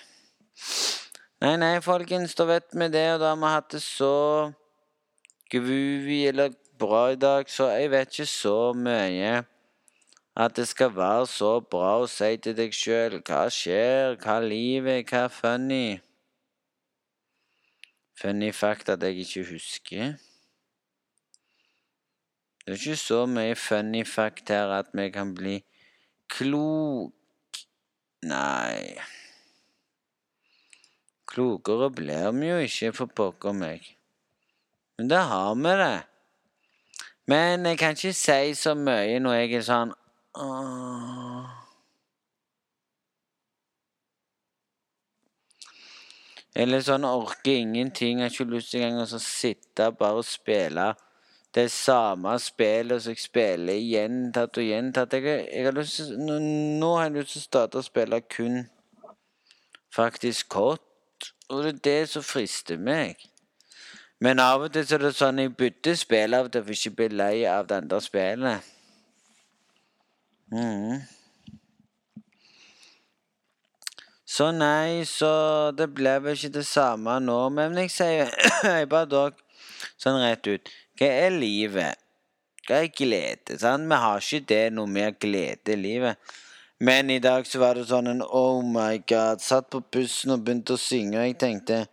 Nei, 1.43 1.57
nei, 1.59 1.81
folkens, 1.83 2.35
da 2.39 2.45
vet 2.47 2.71
vi 2.71 2.87
det, 2.87 3.07
og 3.13 3.19
da 3.19 3.33
har 3.33 3.39
vi 3.41 3.49
hatt 3.51 3.73
det 3.73 3.81
så 3.83 4.53
groovy 5.51 6.21
eller 6.29 6.53
bra 6.79 7.09
i 7.11 7.17
dag, 7.19 7.49
så 7.51 7.67
jeg 7.75 7.91
vet 7.91 8.13
ikke 8.13 8.29
så 8.31 8.59
mye 8.75 9.33
at 10.35 10.55
det 10.55 10.67
skal 10.67 10.93
være 10.95 11.25
så 11.31 11.49
bra 11.59 11.89
å 12.01 12.07
si 12.11 12.29
til 12.43 12.55
deg 12.55 12.75
sjøl 12.75 13.17
hva 13.19 13.45
skjer, 13.51 14.15
hva 14.23 14.37
livet, 14.43 15.11
hva 15.11 15.25
er 15.27 15.35
funny. 15.35 15.99
Funny 18.19 18.53
fact 18.55 18.91
at 18.95 19.03
jeg 19.03 19.19
ikke 19.23 19.45
husker. 19.51 20.15
Det 22.63 22.73
er 22.73 22.79
ikke 22.79 22.99
så 23.03 23.25
mye 23.27 23.59
funny 23.59 24.05
fact 24.07 24.55
her 24.55 24.71
at 24.79 24.95
vi 24.95 25.09
kan 25.11 25.35
bli 25.35 25.59
klok. 26.31 27.11
Nei. 28.23 28.95
Klokere 31.35 31.89
blir 31.91 32.31
vi 32.39 32.47
jo 32.47 32.57
ikke, 32.63 32.93
for 32.95 33.11
pokker 33.11 33.55
meg. 33.55 33.83
Men 34.95 35.11
da 35.11 35.25
har 35.27 35.55
vi 35.59 35.75
det. 35.81 35.97
Men 37.27 37.65
jeg 37.65 37.77
kan 37.81 37.97
ikke 37.97 38.13
si 38.15 38.53
så 38.55 38.75
mye 38.77 39.19
når 39.19 39.39
jeg 39.41 39.53
er 39.59 39.67
sånn 39.67 39.93
Åh. 40.35 41.51
Eller 46.55 46.83
sånn 46.83 47.03
orker 47.07 47.57
ingenting. 47.59 48.21
Har 48.23 48.31
ikke 48.31 48.47
lyst 48.53 48.71
til 48.71 48.85
engang 48.85 49.03
å 49.03 49.19
sitte 49.19 49.89
bare 49.99 50.21
og 50.21 50.27
spille 50.27 50.93
det 51.55 51.69
samme 51.71 52.33
spillet 52.43 53.03
som 53.03 53.13
jeg 53.13 53.23
spiller 53.23 53.79
gjentatt 53.79 54.59
og 54.59 54.67
gjentatt. 54.67 55.13
Jeg, 55.15 55.45
jeg 55.51 55.67
har 55.67 55.75
lyst 55.75 56.15
nå, 56.19 56.39
nå 56.79 56.89
har 56.97 57.09
jeg 57.09 57.15
lyst 57.19 57.35
til 57.35 57.43
å 57.43 57.45
starte 57.45 57.79
å 57.79 57.85
spille 57.85 58.19
kun 58.27 58.65
faktisk 59.95 60.51
kort. 60.51 60.83
Og 61.49 61.63
det 61.63 61.73
er 61.73 61.81
det 61.87 62.09
som 62.09 62.23
frister 62.25 62.77
meg. 62.81 63.19
Men 64.23 64.39
av 64.39 64.63
og 64.65 64.71
til 64.73 64.85
så 64.87 64.95
er 64.97 65.03
det 65.03 65.15
sånn 65.17 65.41
jeg 65.41 65.53
bytter 65.59 65.97
spill 65.99 66.37
av 66.37 66.47
til 66.49 66.63
for 66.63 66.77
ikke 66.77 66.93
å 66.93 66.97
bli 67.01 67.09
lei 67.19 67.35
av 67.49 67.67
det 67.69 67.81
andre 67.83 67.99
spillet. 68.01 68.71
Mm. 70.53 71.03
Så 74.35 74.49
nei, 74.51 75.03
så 75.07 75.29
det 75.77 75.89
ble 75.95 76.15
vel 76.23 76.37
ikke 76.37 76.55
det 76.57 76.65
samme 76.67 77.19
nå. 77.23 77.37
Men 77.55 77.77
jeg 77.83 77.91
sier 77.93 78.31
jeg 78.65 78.89
bare 78.91 79.11
dog 79.11 79.37
sånn 80.01 80.21
rett 80.23 80.47
ut 80.49 80.73
Hva 80.97 81.11
er 81.27 81.35
livet? 81.35 82.01
Hva 82.65 82.81
er 82.81 82.89
glede? 82.97 83.59
Sant? 83.61 83.85
Vi 83.91 84.01
har 84.01 84.23
ikke 84.23 84.47
det 84.49 84.63
noe 84.73 84.89
mer 84.89 85.13
glede 85.21 85.75
i 85.75 85.77
livet. 85.77 86.33
Men 86.79 87.09
i 87.09 87.19
dag 87.19 87.47
så 87.47 87.59
var 87.59 87.77
det 87.77 87.85
sånn 87.87 88.11
en 88.11 88.21
oh 88.25 88.59
my 88.63 88.99
god. 89.07 89.41
Satt 89.41 89.69
på 89.71 89.79
bussen 89.95 90.35
og 90.35 90.43
begynte 90.43 90.75
å 90.75 90.81
synge, 90.81 91.19
og 91.19 91.29
jeg 91.29 91.37
tenkte 91.39 91.85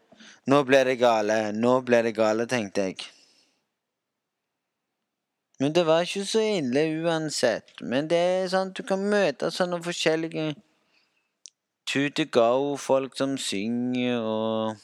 Nå 0.50 0.64
ble 0.66 0.80
det 0.88 0.96
gale. 0.98 1.36
Nå 1.54 1.76
ble 1.86 2.02
det 2.02 2.16
gale, 2.16 2.48
tenkte 2.50 2.88
jeg. 2.88 3.04
Men 5.62 5.74
det 5.76 5.84
var 5.86 6.02
ikke 6.02 6.24
så 6.26 6.42
ille 6.42 6.82
uansett. 7.04 7.76
Men 7.80 8.08
det 8.10 8.18
er 8.18 8.48
sånn 8.50 8.72
du 8.74 8.82
kan 8.86 9.04
møte 9.06 9.52
sånne 9.54 9.78
forskjellige 9.84 10.48
to 11.86 12.08
to 12.16 12.24
go-folk 12.24 13.14
som 13.16 13.36
synger 13.38 14.18
og 14.18 14.76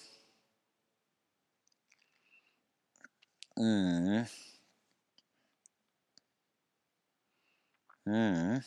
mm. 3.58 4.24
Mm. 8.06 8.62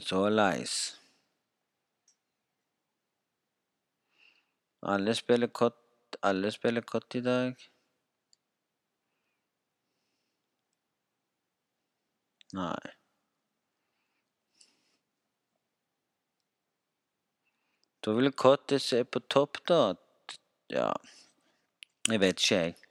Såleis. 0.00 1.00
Alle 4.82 5.14
spiller 5.14 5.48
kott 5.48 5.74
Alle 6.22 6.50
spiller 6.52 6.82
kott 6.82 7.14
i 7.14 7.20
dag. 7.20 7.68
Nei. 12.52 12.98
Da 18.00 18.12
vil 18.16 18.32
Cottis 18.32 18.92
er 18.96 19.04
på 19.04 19.20
topp, 19.20 19.58
da. 19.68 19.94
Ja 20.72 20.92
Jeg 22.08 22.20
vet 22.20 22.40
ikke, 22.40 22.54
jeg. 22.56 22.87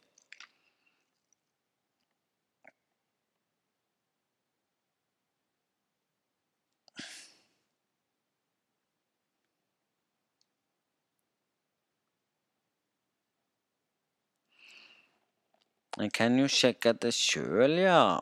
Jeg 15.98 16.12
kan 16.14 16.36
jo 16.38 16.46
sjekke 16.46 16.92
det 17.02 17.10
sjøl, 17.18 17.80
ja. 17.82 18.20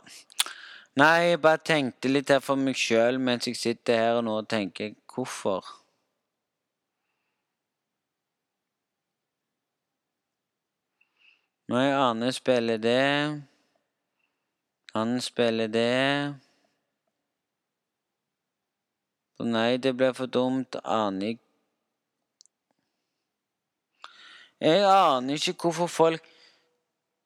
Nei, 0.96 1.32
jeg 1.32 1.42
bare 1.44 1.60
tenkte 1.60 2.08
litt 2.08 2.30
her 2.32 2.40
for 2.40 2.56
meg 2.56 2.78
sjøl 2.80 3.18
mens 3.20 3.50
jeg 3.50 3.58
sitter 3.60 4.00
her 4.00 4.20
og 4.20 4.24
nå 4.24 4.38
og 4.40 4.48
tenker 4.48 4.94
hvorfor? 5.12 5.68
Nei, 11.74 11.90
Arne 11.92 12.30
spiller 12.32 12.80
det. 12.80 13.42
Han 14.94 15.18
spiller 15.22 15.68
det. 15.68 16.36
Nei, 19.44 19.76
det 19.84 19.92
ble 20.00 20.14
for 20.16 20.32
dumt. 20.32 20.80
Aner 20.84 21.34
jeg 21.34 21.42
Jeg 24.64 24.86
aner 24.88 25.36
ikke 25.36 25.68
hvorfor 25.68 25.92
folk 25.92 26.35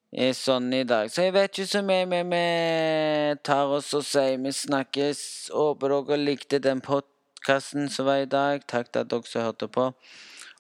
sånn 0.10 0.74
i 0.74 0.84
dag. 0.84 1.12
Så 1.12 1.28
jeg 1.28 1.34
vet 1.34 1.52
ikke 1.54 1.70
så 1.70 1.82
mye, 1.86 2.06
men 2.10 2.32
vi 2.34 3.36
tar 3.46 3.70
oss 3.70 3.94
og 3.94 4.04
sier 4.04 4.40
vi 4.42 4.50
snakkes. 4.52 5.52
Håper 5.54 5.90
dere 5.90 6.18
likte 6.18 6.60
den 6.60 6.82
podkasten 6.82 7.90
som 7.90 8.06
var 8.06 8.24
i 8.24 8.26
dag. 8.26 8.66
Takk 8.66 8.92
til 8.92 9.02
at 9.02 9.10
dere 9.10 9.30
som 9.30 9.46
hørte 9.46 9.68
på. 9.68 9.92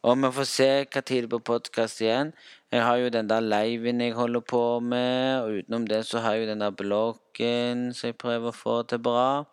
Og 0.04 0.16
vi 0.16 0.32
får 0.32 0.46
se 0.48 0.70
hva 0.86 1.02
tid 1.02 1.28
på 1.30 1.40
podkast 1.40 2.02
igjen. 2.02 2.32
Jeg 2.72 2.86
har 2.86 2.98
jo 3.02 3.10
den 3.10 3.28
der 3.28 3.42
liven 3.42 4.00
jeg 4.00 4.14
holder 4.14 4.40
på 4.40 4.80
med, 4.80 5.42
og 5.42 5.58
utenom 5.60 5.88
det 5.90 6.06
så 6.06 6.22
har 6.22 6.38
jeg 6.38 6.46
jo 6.46 6.52
den 6.52 6.62
der 6.62 6.72
bloggen 6.72 7.90
som 7.92 8.08
jeg 8.08 8.18
prøver 8.22 8.54
å 8.54 8.56
få 8.56 8.84
til 8.88 9.02
bra. 9.02 9.44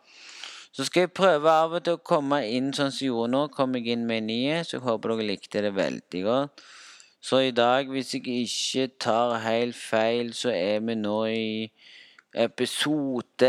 Så 0.76 0.84
skal 0.84 1.06
jeg 1.06 1.16
prøve 1.16 1.48
av 1.48 1.72
og 1.72 1.82
til 1.82 1.96
å 1.96 2.04
komme 2.04 2.42
inn 2.52 2.68
sånn 2.76 2.92
som 2.92 3.00
jeg 3.00 3.14
gjorde 3.14 3.32
nå. 3.32 3.46
Kom 3.56 3.74
jeg 3.74 3.96
inn 3.96 4.04
med 4.06 4.22
en 4.22 4.28
ny, 4.28 4.40
så 4.60 4.76
jeg 4.76 4.84
håper 4.84 5.14
dere 5.14 5.30
likte 5.32 5.64
det 5.64 5.72
veldig 5.72 6.22
godt. 6.28 6.66
Så 7.26 7.38
i 7.38 7.50
dag, 7.50 7.88
hvis 7.90 8.14
jeg 8.14 8.26
ikke 8.26 8.86
tar 9.00 9.38
helt 9.38 9.76
feil, 9.76 10.34
så 10.34 10.50
er 10.54 10.80
vi 10.80 10.94
nå 10.94 11.24
i 11.26 11.72
episode 12.38 13.48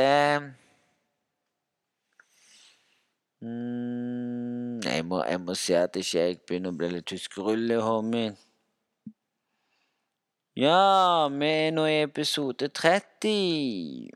mm, 3.42 4.80
jeg, 4.82 5.04
må, 5.06 5.20
jeg 5.24 5.42
må 5.42 5.54
si 5.54 5.76
at 5.78 6.00
ikke 6.02 6.24
jeg 6.24 6.40
begynner 6.48 6.74
å 6.74 6.80
bli 6.80 6.90
litt 6.96 7.06
tyskerull 7.12 7.70
i 7.76 7.78
hodet 7.78 8.10
mitt. 8.16 8.40
Ja, 10.58 11.28
vi 11.30 11.52
er 11.52 11.76
nå 11.78 11.86
i 11.86 12.00
episode 12.08 12.72
30. 12.82 14.10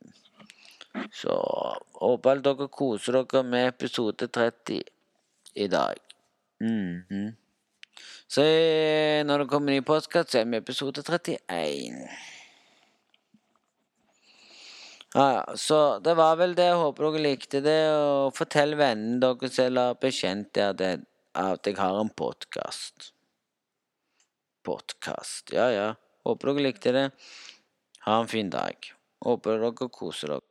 Så 1.22 1.38
håper 2.02 2.42
dere 2.50 2.66
koser 2.80 3.20
dere 3.20 3.46
med 3.54 3.68
episode 3.76 4.26
30 4.26 4.82
i 5.54 5.70
dag. 5.78 6.02
Mm 6.66 7.06
-hmm. 7.10 7.30
Så 8.32 8.44
når 9.28 9.44
det 9.44 9.50
kommer 9.52 9.74
ny 9.74 9.82
postkast, 9.84 10.32
så 10.32 10.40
er 10.40 10.46
vi 10.48 10.60
episode 10.62 11.04
31. 11.04 11.98
Ja, 15.14 15.26
ja. 15.36 15.56
Så 15.60 16.00
det 16.00 16.14
var 16.16 16.38
vel 16.40 16.56
det. 16.56 16.70
Jeg 16.70 16.80
håper 16.80 17.10
dere 17.10 17.24
likte 17.26 17.60
det. 17.66 17.80
Og 17.92 18.32
fortell 18.38 18.78
vennene 18.80 19.20
deres 19.20 19.60
eller 19.60 19.98
bekjente 20.00 20.70
at, 20.72 20.84
at 21.36 21.68
jeg 21.68 21.76
har 21.80 22.00
en 22.00 22.14
podkast. 22.24 23.12
Podkast. 24.64 25.52
Ja, 25.52 25.68
ja. 25.76 25.90
Håper 26.24 26.54
dere 26.54 26.70
likte 26.70 26.96
det. 26.96 27.06
Ha 28.08 28.22
en 28.22 28.32
fin 28.32 28.54
dag. 28.54 28.94
Håper 29.28 29.60
dere 29.60 29.92
koser 29.92 30.38
dere. 30.38 30.51